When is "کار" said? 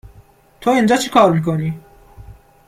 1.09-1.31